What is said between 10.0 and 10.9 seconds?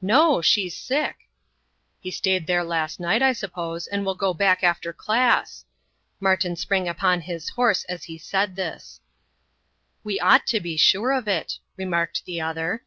"We ought to be